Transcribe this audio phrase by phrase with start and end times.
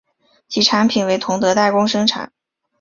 [0.47, 2.31] 其产品为同德代工生产。